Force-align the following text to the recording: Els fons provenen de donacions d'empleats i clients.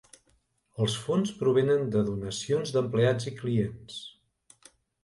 Els 0.85 0.95
fons 1.01 1.33
provenen 1.43 1.85
de 1.97 2.03
donacions 2.09 2.75
d'empleats 2.79 3.33
i 3.35 3.39
clients. 3.45 4.05